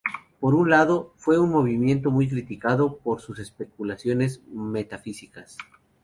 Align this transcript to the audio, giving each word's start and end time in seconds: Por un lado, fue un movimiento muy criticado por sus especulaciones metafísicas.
Por 0.39 0.55
un 0.55 0.71
lado, 0.71 1.13
fue 1.17 1.37
un 1.37 1.51
movimiento 1.51 2.09
muy 2.09 2.27
criticado 2.27 2.97
por 2.97 3.21
sus 3.21 3.37
especulaciones 3.37 4.41
metafísicas. 4.51 5.57